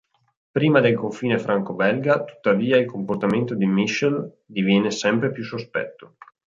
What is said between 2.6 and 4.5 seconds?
il comportamento di Michel